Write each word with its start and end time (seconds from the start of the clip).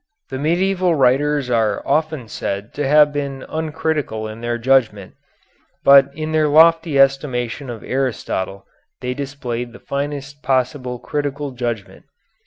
The 0.31 0.39
medieval 0.39 0.95
writers 0.95 1.51
are 1.51 1.83
often 1.87 2.27
said 2.27 2.73
to 2.73 2.87
have 2.87 3.13
been 3.13 3.45
uncritical 3.47 4.27
in 4.27 4.41
their 4.41 4.57
judgment, 4.57 5.13
but 5.83 6.09
in 6.15 6.31
their 6.31 6.47
lofty 6.47 6.97
estimation 6.99 7.69
of 7.69 7.83
Aristotle 7.83 8.65
they 9.01 9.13
displayed 9.13 9.73
the 9.73 9.79
finest 9.79 10.41
possible 10.41 10.97
critical 10.97 11.51
judgment. 11.51 12.05